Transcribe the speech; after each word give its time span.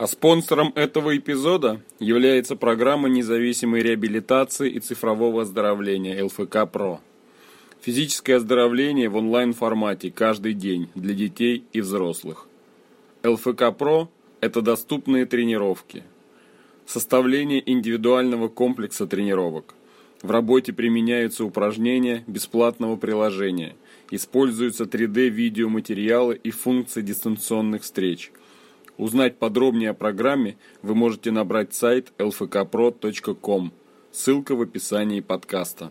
А 0.00 0.06
спонсором 0.06 0.72
этого 0.76 1.14
эпизода 1.14 1.82
является 1.98 2.56
программа 2.56 3.10
независимой 3.10 3.82
реабилитации 3.82 4.70
и 4.70 4.80
цифрового 4.80 5.42
оздоровления 5.42 6.24
ЛФК 6.24 6.66
ПРО. 6.72 7.02
Физическое 7.82 8.36
оздоровление 8.36 9.10
в 9.10 9.16
онлайн-формате 9.16 10.10
каждый 10.10 10.54
день 10.54 10.88
для 10.94 11.12
детей 11.12 11.64
и 11.74 11.82
взрослых. 11.82 12.46
ЛФК 13.22 13.76
ПРО– 13.76 14.08
это 14.40 14.62
доступные 14.62 15.26
тренировки. 15.26 16.02
Составление 16.86 17.62
индивидуального 17.70 18.48
комплекса 18.48 19.06
тренировок. 19.06 19.74
В 20.22 20.30
работе 20.30 20.72
применяются 20.72 21.44
упражнения 21.44 22.24
бесплатного 22.26 22.96
приложения. 22.96 23.76
Используются 24.10 24.84
3D-видеоматериалы 24.84 26.40
и 26.42 26.50
функции 26.50 27.02
дистанционных 27.02 27.82
встреч. 27.82 28.32
Узнать 29.00 29.38
подробнее 29.38 29.90
о 29.90 29.94
программе 29.94 30.58
вы 30.82 30.94
можете 30.94 31.30
набрать 31.30 31.72
сайт 31.72 32.12
lfkpro.com. 32.18 33.72
Ссылка 34.12 34.54
в 34.54 34.60
описании 34.60 35.20
подкаста. 35.20 35.90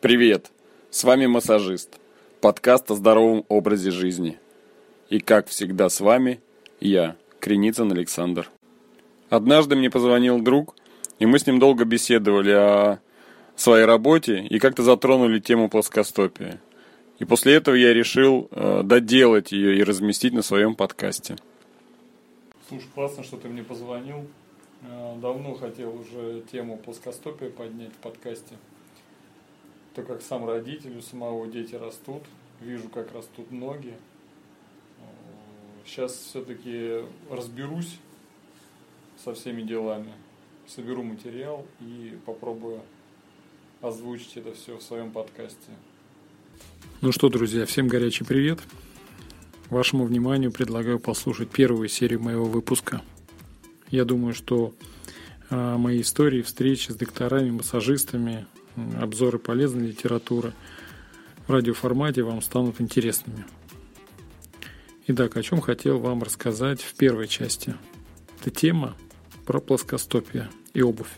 Привет! 0.00 0.50
С 0.88 1.04
вами 1.04 1.26
массажист. 1.26 2.00
Подкаст 2.40 2.90
о 2.90 2.94
здоровом 2.94 3.44
образе 3.50 3.90
жизни. 3.90 4.38
И 5.10 5.20
как 5.20 5.48
всегда 5.48 5.90
с 5.90 6.00
вами 6.00 6.40
я, 6.80 7.16
Креницын 7.38 7.92
Александр. 7.92 8.48
Однажды 9.28 9.76
мне 9.76 9.90
позвонил 9.90 10.40
друг, 10.40 10.74
и 11.18 11.26
мы 11.26 11.38
с 11.38 11.46
ним 11.46 11.58
долго 11.58 11.84
беседовали 11.84 12.52
о 12.52 13.00
своей 13.56 13.84
работе 13.84 14.42
и 14.42 14.58
как-то 14.58 14.84
затронули 14.84 15.38
тему 15.38 15.68
плоскостопия. 15.68 16.62
И 17.20 17.26
после 17.26 17.54
этого 17.54 17.74
я 17.74 17.92
решил 17.92 18.48
э, 18.50 18.82
доделать 18.82 19.52
ее 19.52 19.76
и 19.78 19.84
разместить 19.84 20.32
на 20.32 20.40
своем 20.40 20.74
подкасте. 20.74 21.36
Слушай, 22.68 22.88
классно, 22.94 23.22
что 23.22 23.36
ты 23.36 23.48
мне 23.48 23.62
позвонил. 23.62 24.26
Э, 24.82 25.16
давно 25.20 25.54
хотел 25.54 25.94
уже 26.00 26.42
тему 26.50 26.78
плоскостопия 26.78 27.50
поднять 27.50 27.92
в 27.92 27.98
подкасте. 27.98 28.56
То, 29.94 30.02
как 30.02 30.22
сам 30.22 30.46
родитель, 30.46 30.96
у 30.96 31.02
самого 31.02 31.46
дети 31.46 31.74
растут. 31.74 32.22
Вижу, 32.60 32.88
как 32.88 33.12
растут 33.12 33.50
ноги. 33.50 33.94
Сейчас 35.84 36.12
все-таки 36.14 37.04
разберусь 37.30 37.98
со 39.22 39.34
всеми 39.34 39.62
делами. 39.62 40.12
Соберу 40.66 41.02
материал 41.02 41.66
и 41.80 42.16
попробую 42.24 42.80
озвучить 43.82 44.36
это 44.36 44.54
все 44.54 44.76
в 44.76 44.82
своем 44.82 45.10
подкасте. 45.10 45.70
Ну 47.00 47.12
что, 47.12 47.28
друзья, 47.28 47.64
всем 47.64 47.88
горячий 47.88 48.24
привет. 48.24 48.60
Вашему 49.70 50.04
вниманию 50.04 50.52
предлагаю 50.52 50.98
послушать 50.98 51.48
первую 51.48 51.88
серию 51.88 52.20
моего 52.20 52.44
выпуска. 52.44 53.02
Я 53.88 54.04
думаю, 54.04 54.34
что 54.34 54.74
а, 55.48 55.78
мои 55.78 56.02
истории, 56.02 56.42
встречи 56.42 56.90
с 56.90 56.94
докторами, 56.94 57.50
массажистами, 57.50 58.46
обзоры 59.00 59.38
полезной 59.38 59.88
литературы 59.88 60.52
в 61.46 61.52
радиоформате 61.52 62.22
вам 62.22 62.42
станут 62.42 62.80
интересными. 62.80 63.44
Итак, 65.06 65.36
о 65.36 65.42
чем 65.42 65.60
хотел 65.60 65.98
вам 65.98 66.22
рассказать 66.22 66.82
в 66.82 66.94
первой 66.94 67.26
части. 67.26 67.74
Это 68.40 68.50
тема 68.50 68.96
про 69.46 69.60
плоскостопие 69.60 70.50
и 70.74 70.82
обувь. 70.82 71.10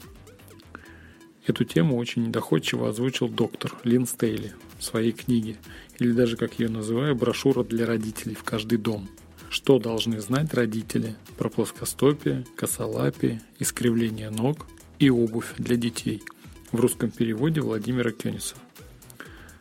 Эту 1.47 1.65
тему 1.65 1.99
очень 1.99 2.29
недоходчиво 2.29 2.89
озвучил 2.89 3.29
доктор 3.29 3.75
Лин 3.85 4.07
Стейли 4.07 4.55
своей 4.83 5.13
книге, 5.13 5.57
или 5.99 6.13
даже, 6.13 6.37
как 6.37 6.59
ее 6.59 6.69
называю, 6.69 7.15
брошюра 7.15 7.65
для 7.65 7.87
родителей 7.87 8.35
в 8.35 8.43
каждый 8.43 8.79
дом. 8.79 9.09
Что 9.51 9.79
должны 9.79 10.21
знать 10.21 10.55
родители 10.55 11.17
про 11.37 11.49
плоскостопие, 11.49 12.47
косолапие, 12.57 13.43
искривление 13.59 14.31
ног 14.31 14.67
и 14.99 15.11
обувь 15.11 15.55
для 15.59 15.77
детей 15.77 16.23
в 16.71 16.81
русском 16.81 17.11
переводе 17.11 17.61
Владимира 17.61 18.13
Кёниса. 18.13 18.55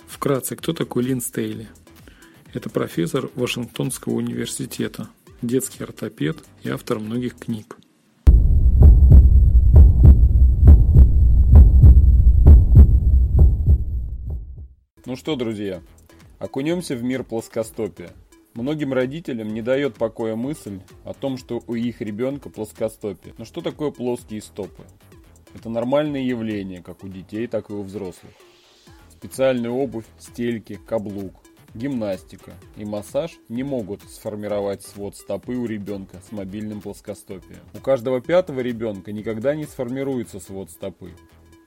Вкратце, 0.07 0.55
кто 0.55 0.73
такой 0.73 1.03
Лин 1.03 1.19
Стейли? 1.19 1.67
Это 2.53 2.69
профессор 2.69 3.29
Вашингтонского 3.35 4.13
университета, 4.13 5.09
детский 5.41 5.83
ортопед 5.83 6.37
и 6.63 6.69
автор 6.69 6.99
многих 6.99 7.37
книг. 7.37 7.77
Ну 15.11 15.17
что, 15.17 15.35
друзья, 15.35 15.81
окунемся 16.39 16.95
в 16.95 17.03
мир 17.03 17.25
плоскостопия. 17.25 18.11
Многим 18.53 18.93
родителям 18.93 19.49
не 19.49 19.61
дает 19.61 19.95
покоя 19.95 20.37
мысль 20.37 20.79
о 21.03 21.13
том, 21.13 21.35
что 21.35 21.61
у 21.67 21.75
их 21.75 21.99
ребенка 21.99 22.49
плоскостопие. 22.49 23.33
Но 23.37 23.43
что 23.43 23.59
такое 23.59 23.91
плоские 23.91 24.41
стопы? 24.41 24.83
Это 25.53 25.67
нормальное 25.67 26.21
явление 26.21 26.81
как 26.81 27.03
у 27.03 27.09
детей, 27.09 27.47
так 27.47 27.69
и 27.69 27.73
у 27.73 27.81
взрослых. 27.81 28.31
Специальная 29.09 29.69
обувь, 29.69 30.05
стельки, 30.17 30.79
каблук, 30.87 31.33
гимнастика 31.73 32.53
и 32.77 32.85
массаж 32.85 33.33
не 33.49 33.63
могут 33.63 34.03
сформировать 34.03 34.81
свод 34.81 35.17
стопы 35.17 35.55
у 35.55 35.65
ребенка 35.65 36.21
с 36.25 36.31
мобильным 36.31 36.79
плоскостопием. 36.79 37.59
У 37.73 37.79
каждого 37.79 38.21
пятого 38.21 38.61
ребенка 38.61 39.11
никогда 39.11 39.55
не 39.55 39.65
сформируется 39.65 40.39
свод 40.39 40.71
стопы. 40.71 41.11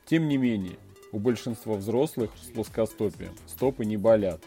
Тем 0.07 0.29
не 0.29 0.39
менее, 0.39 0.79
у 1.15 1.21
большинства 1.21 1.75
взрослых 1.75 2.31
с 2.43 2.51
плоскостопием 2.51 3.31
стопы 3.47 3.85
не 3.85 3.97
болят, 3.97 4.43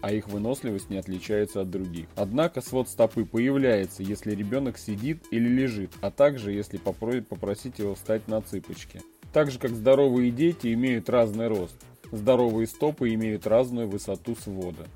а 0.00 0.12
их 0.12 0.28
выносливость 0.28 0.90
не 0.90 0.96
отличается 0.96 1.62
от 1.62 1.70
других. 1.70 2.06
Однако 2.14 2.60
свод 2.60 2.88
стопы 2.88 3.24
появляется, 3.24 4.04
если 4.04 4.32
ребенок 4.32 4.78
сидит 4.78 5.24
или 5.32 5.48
лежит, 5.48 5.90
а 6.00 6.12
также 6.12 6.52
если 6.52 6.76
попросить 6.76 7.80
его 7.80 7.96
встать 7.96 8.28
на 8.28 8.40
цыпочки. 8.40 9.02
Так 9.32 9.50
же 9.50 9.58
как 9.58 9.72
здоровые 9.72 10.30
дети 10.30 10.72
имеют 10.72 11.10
разный 11.10 11.48
рост, 11.48 11.76
здоровые 12.12 12.68
стопы 12.68 13.12
имеют 13.14 13.48
разную 13.48 13.88
высоту 13.88 14.36
свода. 14.36 14.86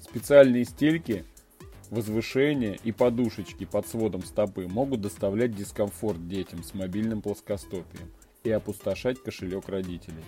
Специальные 0.00 0.64
стельки, 0.64 1.24
возвышения 1.90 2.78
и 2.82 2.92
подушечки 2.92 3.66
под 3.66 3.86
сводом 3.86 4.22
стопы 4.22 4.66
могут 4.68 5.02
доставлять 5.02 5.54
дискомфорт 5.54 6.26
детям 6.28 6.64
с 6.64 6.72
мобильным 6.72 7.20
плоскостопием 7.20 8.08
и 8.44 8.50
опустошать 8.50 9.22
кошелек 9.22 9.68
родителей. 9.68 10.24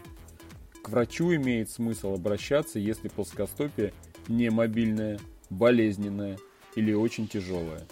К 0.82 0.90
врачу 0.90 1.34
имеет 1.34 1.70
смысл 1.70 2.14
обращаться, 2.14 2.78
если 2.78 3.08
плоскостопие 3.08 3.92
не 4.28 4.50
мобильное, 4.50 5.18
болезненное 5.50 6.38
или 6.74 6.92
очень 6.92 7.28
тяжелое. 7.28 7.82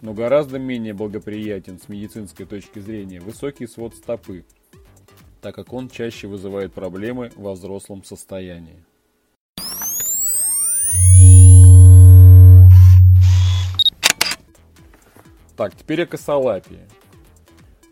Но 0.00 0.14
гораздо 0.14 0.58
менее 0.58 0.94
благоприятен 0.94 1.78
с 1.78 1.88
медицинской 1.88 2.46
точки 2.46 2.78
зрения 2.78 3.20
высокий 3.20 3.66
свод 3.66 3.94
стопы, 3.94 4.44
так 5.42 5.54
как 5.54 5.72
он 5.72 5.88
чаще 5.88 6.26
вызывает 6.26 6.72
проблемы 6.72 7.30
во 7.36 7.52
взрослом 7.52 8.04
состоянии. 8.04 8.82
Так, 15.56 15.76
теперь 15.76 16.04
о 16.04 16.06
косолапии. 16.06 16.88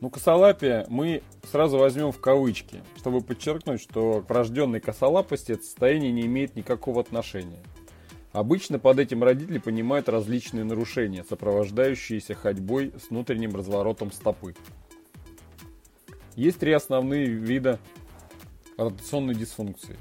Ну, 0.00 0.08
косолапие 0.08 0.86
мы 0.88 1.22
сразу 1.50 1.78
возьмем 1.78 2.12
в 2.12 2.20
кавычки, 2.20 2.82
чтобы 2.96 3.20
подчеркнуть, 3.20 3.80
что 3.80 4.22
к 4.22 4.30
врожденной 4.30 4.80
косолапости 4.80 5.52
это 5.52 5.62
состояние 5.62 6.12
не 6.12 6.22
имеет 6.22 6.56
никакого 6.56 7.00
отношения. 7.00 7.62
Обычно 8.32 8.78
под 8.78 8.98
этим 8.98 9.24
родители 9.24 9.58
понимают 9.58 10.08
различные 10.08 10.64
нарушения, 10.64 11.24
сопровождающиеся 11.28 12.34
ходьбой 12.34 12.92
с 13.02 13.10
внутренним 13.10 13.56
разворотом 13.56 14.12
стопы. 14.12 14.54
Есть 16.36 16.58
три 16.60 16.72
основные 16.72 17.26
вида 17.26 17.80
ротационной 18.76 19.34
дисфункции. 19.34 19.96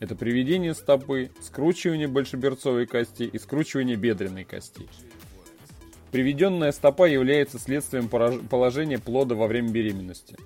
Это 0.00 0.14
приведение 0.14 0.74
стопы, 0.74 1.30
скручивание 1.40 2.06
большеберцовой 2.06 2.86
кости 2.86 3.24
и 3.24 3.38
скручивание 3.38 3.96
бедренной 3.96 4.44
кости. 4.44 4.86
Приведенная 6.12 6.72
стопа 6.72 7.06
является 7.06 7.58
следствием 7.58 8.08
положения 8.08 8.98
плода 8.98 9.34
во 9.34 9.46
время 9.46 9.70
беременности. 9.70 10.36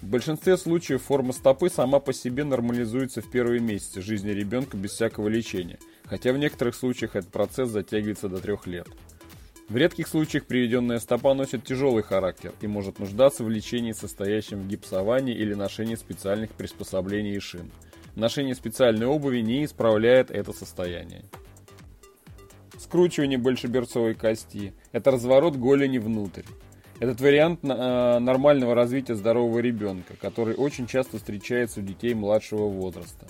В 0.00 0.06
большинстве 0.06 0.56
случаев 0.56 1.02
форма 1.02 1.32
стопы 1.32 1.68
сама 1.70 1.98
по 1.98 2.12
себе 2.12 2.44
нормализуется 2.44 3.20
в 3.20 3.30
первые 3.30 3.60
месяцы 3.60 4.00
жизни 4.00 4.30
ребенка 4.30 4.76
без 4.76 4.92
всякого 4.92 5.28
лечения, 5.28 5.78
хотя 6.04 6.32
в 6.32 6.38
некоторых 6.38 6.74
случаях 6.74 7.16
этот 7.16 7.30
процесс 7.30 7.68
затягивается 7.70 8.28
до 8.28 8.38
трех 8.38 8.66
лет. 8.66 8.86
В 9.68 9.76
редких 9.76 10.08
случаях 10.08 10.46
приведенная 10.46 10.98
стопа 10.98 11.34
носит 11.34 11.64
тяжелый 11.64 12.02
характер 12.02 12.54
и 12.60 12.66
может 12.66 13.00
нуждаться 13.00 13.44
в 13.44 13.50
лечении, 13.50 13.92
состоящем 13.92 14.60
в 14.60 14.68
гипсовании 14.68 15.34
или 15.34 15.54
ношении 15.54 15.96
специальных 15.96 16.52
приспособлений 16.52 17.34
и 17.34 17.40
шин. 17.40 17.70
Ношение 18.14 18.54
специальной 18.54 19.06
обуви 19.06 19.40
не 19.40 19.64
исправляет 19.64 20.30
это 20.30 20.52
состояние 20.52 21.24
скручивание 22.88 23.38
большеберцовой 23.38 24.14
кости, 24.14 24.72
это 24.92 25.10
разворот 25.10 25.56
голени 25.56 25.98
внутрь. 25.98 26.44
Этот 27.00 27.20
вариант 27.20 27.60
э, 27.62 28.18
нормального 28.18 28.74
развития 28.74 29.14
здорового 29.14 29.60
ребенка, 29.60 30.14
который 30.20 30.56
очень 30.56 30.88
часто 30.88 31.18
встречается 31.18 31.78
у 31.78 31.82
детей 31.84 32.12
младшего 32.12 32.66
возраста. 32.68 33.26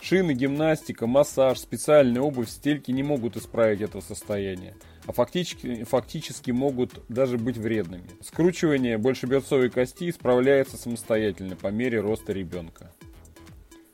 Шины, 0.00 0.32
гимнастика, 0.32 1.06
массаж, 1.06 1.58
специальная 1.58 2.22
обувь, 2.22 2.48
стельки 2.48 2.90
не 2.90 3.02
могут 3.02 3.36
исправить 3.36 3.82
этого 3.82 4.00
состояния, 4.00 4.74
а 5.06 5.12
фактически, 5.12 5.84
фактически 5.84 6.50
могут 6.52 7.02
даже 7.08 7.36
быть 7.36 7.58
вредными. 7.58 8.10
Скручивание 8.22 8.96
большеберцовой 8.96 9.70
кости 9.70 10.08
исправляется 10.08 10.78
самостоятельно 10.78 11.56
по 11.56 11.68
мере 11.68 12.00
роста 12.00 12.32
ребенка. 12.32 12.92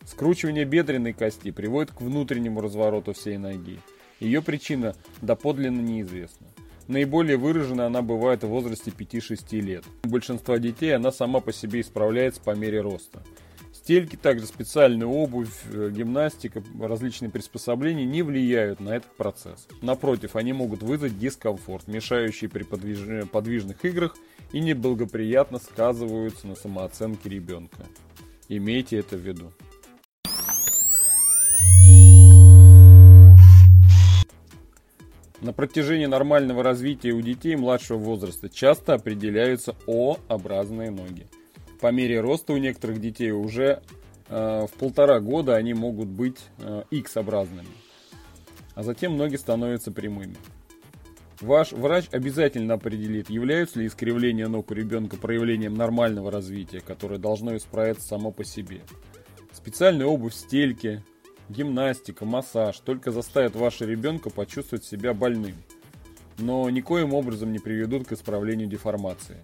Скручивание 0.05 0.65
бедренной 0.65 1.13
кости 1.13 1.51
приводит 1.51 1.93
к 1.93 2.01
внутреннему 2.01 2.61
развороту 2.61 3.13
всей 3.13 3.37
ноги. 3.37 3.79
Ее 4.19 4.43
причина 4.43 4.95
доподлинно 5.23 5.81
неизвестна. 5.81 6.49
Наиболее 6.91 7.37
выражена 7.37 7.87
она 7.87 8.03
бывает 8.03 8.43
в 8.43 8.49
возрасте 8.49 8.91
5-6 8.91 9.61
лет. 9.61 9.85
У 10.03 10.09
большинства 10.09 10.59
детей 10.59 10.93
она 10.97 11.13
сама 11.13 11.39
по 11.39 11.53
себе 11.53 11.83
исправляется 11.83 12.41
по 12.41 12.51
мере 12.57 12.81
роста. 12.81 13.23
Стельки, 13.73 14.17
также 14.17 14.47
специальная 14.47 15.07
обувь, 15.07 15.55
э, 15.73 15.91
гимнастика, 15.93 16.65
различные 16.81 17.31
приспособления 17.31 18.05
не 18.05 18.23
влияют 18.23 18.81
на 18.81 18.97
этот 18.97 19.17
процесс. 19.17 19.69
Напротив, 19.83 20.35
они 20.35 20.53
могут 20.53 20.83
вызвать 20.83 21.17
дискомфорт, 21.17 21.87
мешающий 21.87 22.49
при 22.49 22.65
подвижных 22.65 23.85
играх 23.85 24.17
и 24.51 24.59
неблагоприятно 24.59 25.61
сказываются 25.61 26.49
на 26.49 26.57
самооценке 26.57 27.29
ребенка. 27.29 27.87
Имейте 28.49 28.97
это 28.97 29.17
в 29.17 29.21
виду. 29.21 29.53
На 35.41 35.55
протяжении 35.55 36.07
нормального 36.07 36.63
развития 36.63 37.13
у 37.13 37.21
детей 37.23 37.57
младшего 37.57 37.97
возраста 37.97 38.51
часто 38.51 38.95
определяются 38.95 39.75
О-образные 39.87 40.91
ноги. 40.91 41.27
По 41.81 41.91
мере 41.91 42.21
роста 42.21 42.53
у 42.53 42.59
некоторых 42.59 43.01
детей 43.01 43.31
уже 43.31 43.83
э, 44.29 44.67
в 44.67 44.79
полтора 44.79 45.19
года 45.21 45.57
они 45.57 45.73
могут 45.73 46.09
быть 46.09 46.37
э, 46.59 46.83
X-образными, 46.91 47.69
а 48.75 48.83
затем 48.83 49.17
ноги 49.17 49.37
становятся 49.37 49.91
прямыми. 49.91 50.37
Ваш 51.41 51.73
врач 51.73 52.09
обязательно 52.13 52.75
определит, 52.75 53.31
являются 53.31 53.79
ли 53.79 53.87
искривления 53.87 54.47
ног 54.47 54.71
у 54.71 54.75
ребенка 54.75 55.17
проявлением 55.17 55.73
нормального 55.73 56.31
развития, 56.31 56.81
которое 56.81 57.19
должно 57.19 57.57
исправиться 57.57 58.07
само 58.07 58.31
по 58.31 58.45
себе. 58.45 58.83
Специальная 59.53 60.05
обувь, 60.05 60.35
стельки, 60.35 61.03
гимнастика, 61.51 62.25
массаж 62.25 62.79
только 62.81 63.11
заставят 63.11 63.55
вашего 63.57 63.89
ребенка 63.89 64.31
почувствовать 64.31 64.85
себя 64.85 65.13
больным, 65.13 65.57
но 66.39 66.69
никоим 66.71 67.13
образом 67.13 67.53
не 67.53 67.59
приведут 67.59 68.07
к 68.07 68.13
исправлению 68.13 68.69
деформации. 68.69 69.39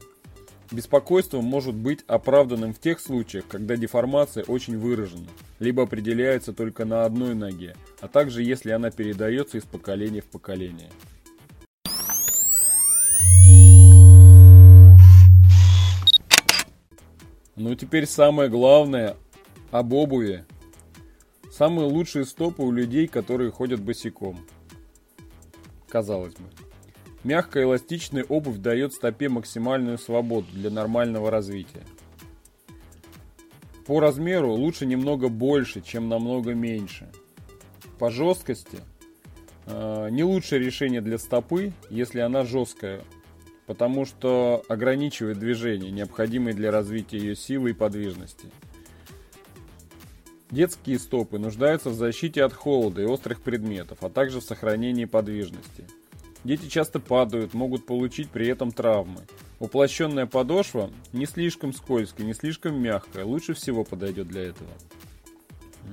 Беспокойство 0.70 1.40
может 1.40 1.74
быть 1.74 2.00
оправданным 2.08 2.74
в 2.74 2.80
тех 2.80 2.98
случаях, 2.98 3.46
когда 3.46 3.76
деформация 3.76 4.42
очень 4.44 4.78
выражена, 4.78 5.28
либо 5.60 5.84
определяется 5.84 6.52
только 6.52 6.84
на 6.84 7.04
одной 7.04 7.34
ноге, 7.34 7.76
а 8.00 8.08
также 8.08 8.42
если 8.42 8.70
она 8.70 8.90
передается 8.90 9.58
из 9.58 9.64
поколения 9.64 10.22
в 10.22 10.26
поколение. 10.26 10.90
Ну 17.54 17.74
теперь 17.74 18.06
самое 18.06 18.50
главное 18.50 19.16
об 19.70 19.92
обуви 19.92 20.44
Самые 21.56 21.88
лучшие 21.88 22.26
стопы 22.26 22.62
у 22.62 22.70
людей, 22.70 23.06
которые 23.06 23.50
ходят 23.50 23.80
босиком. 23.80 24.36
Казалось 25.88 26.34
бы. 26.34 26.44
Мягкая 27.24 27.64
эластичная 27.64 28.24
обувь 28.24 28.58
дает 28.58 28.92
стопе 28.92 29.30
максимальную 29.30 29.96
свободу 29.96 30.48
для 30.52 30.68
нормального 30.68 31.30
развития. 31.30 31.82
По 33.86 34.00
размеру 34.00 34.52
лучше 34.52 34.84
немного 34.84 35.30
больше, 35.30 35.80
чем 35.80 36.10
намного 36.10 36.52
меньше. 36.52 37.10
По 37.98 38.10
жесткости 38.10 38.80
э, 39.64 40.08
не 40.10 40.24
лучшее 40.24 40.60
решение 40.62 41.00
для 41.00 41.16
стопы, 41.16 41.72
если 41.88 42.20
она 42.20 42.44
жесткая, 42.44 43.00
потому 43.64 44.04
что 44.04 44.62
ограничивает 44.68 45.38
движение, 45.38 45.90
необходимое 45.90 46.52
для 46.52 46.70
развития 46.70 47.16
ее 47.16 47.34
силы 47.34 47.70
и 47.70 47.72
подвижности. 47.72 48.50
Детские 50.50 50.98
стопы 50.98 51.38
нуждаются 51.38 51.90
в 51.90 51.94
защите 51.94 52.44
от 52.44 52.52
холода 52.52 53.02
и 53.02 53.06
острых 53.06 53.40
предметов, 53.42 53.98
а 54.02 54.10
также 54.10 54.40
в 54.40 54.44
сохранении 54.44 55.04
подвижности. 55.04 55.84
Дети 56.44 56.68
часто 56.68 57.00
падают, 57.00 57.54
могут 57.54 57.86
получить 57.86 58.30
при 58.30 58.46
этом 58.46 58.70
травмы. 58.70 59.22
Уплощенная 59.58 60.26
подошва 60.26 60.90
не 61.12 61.26
слишком 61.26 61.72
скользкая, 61.72 62.24
не 62.24 62.34
слишком 62.34 62.80
мягкая, 62.80 63.24
лучше 63.24 63.54
всего 63.54 63.82
подойдет 63.82 64.28
для 64.28 64.42
этого. 64.42 64.70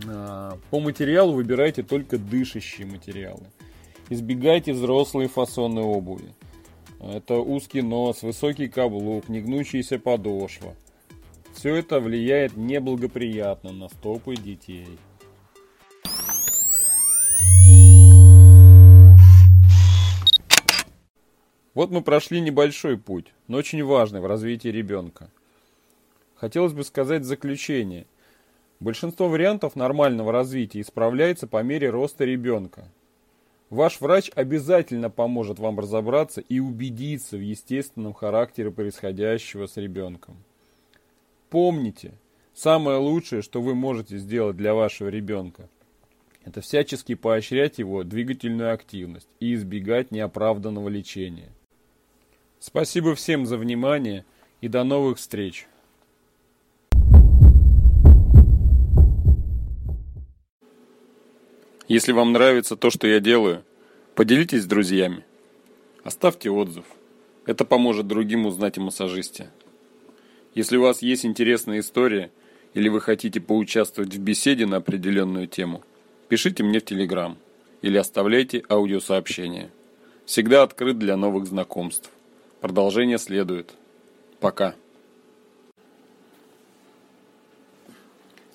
А, 0.06 0.60
по 0.70 0.80
материалу 0.80 1.34
выбирайте 1.34 1.82
только 1.82 2.20
дышащие 2.20 2.86
материалы. 2.86 3.48
Избегайте 4.10 4.74
взрослые 4.74 5.28
фасоны 5.28 5.82
обуви. 5.82 6.36
Это 7.00 7.36
узкий 7.36 7.82
нос, 7.82 8.22
высокий 8.22 8.68
каблук, 8.68 9.30
негнущаяся 9.30 9.98
подошва. 9.98 10.76
Все 11.64 11.76
это 11.76 12.02
влияет 12.02 12.58
неблагоприятно 12.58 13.72
на 13.72 13.88
стопы 13.88 14.36
детей. 14.36 15.00
Вот 21.74 21.90
мы 21.90 22.02
прошли 22.02 22.42
небольшой 22.42 22.98
путь, 22.98 23.28
но 23.48 23.56
очень 23.56 23.82
важный 23.82 24.20
в 24.20 24.26
развитии 24.26 24.68
ребенка. 24.68 25.30
Хотелось 26.36 26.74
бы 26.74 26.84
сказать 26.84 27.24
заключение. 27.24 28.08
Большинство 28.82 29.30
вариантов 29.30 29.78
нормального 29.78 30.34
развития 30.34 30.82
исправляется 30.82 31.48
по 31.48 31.64
мере 31.64 31.90
роста 31.90 32.26
ребенка. 32.26 32.90
Ваш 33.70 34.02
врач 34.02 34.30
обязательно 34.36 35.10
поможет 35.10 35.60
вам 35.60 35.80
разобраться 35.80 36.42
и 36.42 36.60
убедиться 36.60 37.38
в 37.38 37.42
естественном 37.42 38.12
характере 38.12 38.70
происходящего 38.70 39.68
с 39.68 39.78
ребенком. 39.78 40.44
Помните, 41.54 42.16
самое 42.56 42.98
лучшее, 42.98 43.44
что 43.44 43.62
вы 43.62 43.76
можете 43.76 44.18
сделать 44.18 44.58
для 44.58 44.74
вашего 44.74 45.10
ребенка, 45.10 45.70
это 46.44 46.62
всячески 46.62 47.14
поощрять 47.14 47.78
его 47.78 48.04
двигательную 48.04 48.74
активность 48.74 49.28
и 49.40 49.54
избегать 49.54 50.10
неоправданного 50.10 50.90
лечения. 50.90 51.52
Спасибо 52.60 53.14
всем 53.14 53.46
за 53.46 53.60
внимание 53.60 54.26
и 54.62 54.68
до 54.68 54.84
новых 54.84 55.20
встреч! 55.20 55.68
Если 61.88 62.14
вам 62.14 62.32
нравится 62.32 62.76
то, 62.76 62.90
что 62.90 63.06
я 63.06 63.20
делаю, 63.20 63.64
поделитесь 64.16 64.64
с 64.64 64.66
друзьями. 64.66 65.24
Оставьте 66.04 66.50
отзыв. 66.50 66.86
Это 67.46 67.64
поможет 67.64 68.08
другим 68.08 68.48
узнать 68.48 68.80
о 68.80 68.82
массажисте. 68.82 69.52
Если 70.56 70.78
у 70.78 70.82
вас 70.82 71.02
есть 71.02 71.26
интересная 71.26 71.80
история 71.80 72.32
или 72.74 72.90
вы 72.90 73.02
хотите 73.02 73.42
поучаствовать 73.42 74.14
в 74.16 74.20
беседе 74.20 74.66
на 74.66 74.78
определенную 74.78 75.48
тему, 75.48 75.84
пишите 76.30 76.64
мне 76.64 76.80
в 76.80 76.86
Телеграм 76.86 77.38
или 77.82 77.98
оставляйте 77.98 78.64
аудиосообщение. 78.70 79.72
Всегда 80.26 80.64
открыт 80.64 81.00
для 81.00 81.18
новых 81.18 81.48
знакомств. 81.48 82.10
Продолжение 82.62 83.18
следует. 83.18 83.74
Пока. 84.40 84.76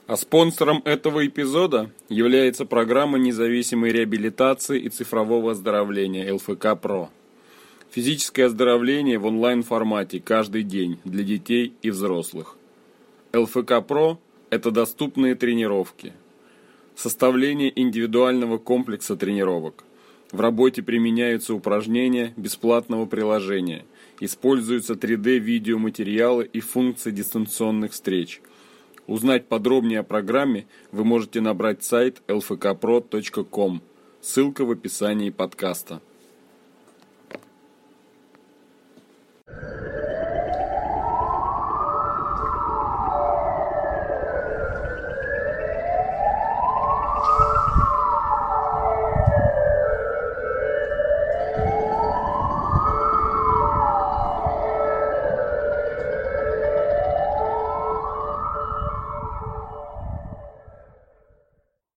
А 0.06 0.16
спонсором 0.16 0.80
этого 0.86 1.26
эпизода 1.26 1.90
является 2.08 2.64
программа 2.64 3.18
независимой 3.18 3.92
реабилитации 3.92 4.80
и 4.80 4.88
цифрового 4.88 5.50
оздоровления 5.52 6.32
ЛФК 6.32 6.80
ПРО. 6.80 7.10
Физическое 7.90 8.44
оздоровление 8.44 9.18
в 9.18 9.24
онлайн-формате 9.24 10.20
каждый 10.20 10.62
день 10.62 10.98
для 11.04 11.24
детей 11.24 11.72
и 11.80 11.90
взрослых. 11.90 12.56
ЛФК 13.32 13.82
ПРО– 13.86 14.18
это 14.50 14.70
доступные 14.70 15.34
тренировки. 15.34 16.12
Составление 16.94 17.72
индивидуального 17.80 18.58
комплекса 18.58 19.16
тренировок. 19.16 19.84
В 20.32 20.40
работе 20.40 20.82
применяются 20.82 21.54
упражнения 21.54 22.34
бесплатного 22.36 23.06
приложения. 23.06 23.86
Используются 24.20 24.92
3D-видеоматериалы 24.92 26.44
и 26.52 26.60
функции 26.60 27.10
дистанционных 27.10 27.92
встреч. 27.92 28.42
Узнать 29.06 29.46
подробнее 29.46 30.00
о 30.00 30.02
программе 30.02 30.66
вы 30.92 31.04
можете 31.04 31.40
набрать 31.40 31.82
сайт 31.82 32.20
lfkpro.com. 32.28 33.80
Ссылка 34.20 34.66
в 34.66 34.72
описании 34.72 35.30
подкаста. 35.30 36.02